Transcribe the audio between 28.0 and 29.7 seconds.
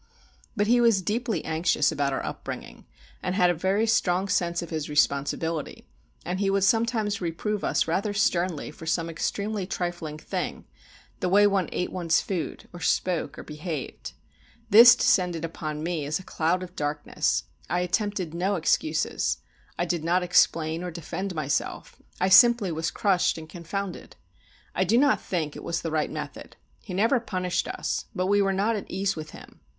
but we were not at ease with him.